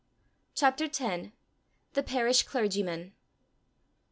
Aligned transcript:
CHAPTER 0.55 0.85
X 0.85 1.27
THE 1.93 2.01
PARISH 2.01 2.47
CLERGYMAN. 2.47 3.13